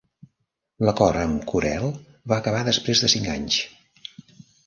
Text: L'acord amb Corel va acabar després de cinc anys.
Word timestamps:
L'acord 0.87 1.19
amb 1.23 1.43
Corel 1.51 1.85
va 2.33 2.37
acabar 2.41 2.63
després 2.69 3.01
de 3.05 3.13
cinc 3.17 3.31
anys. 3.37 3.59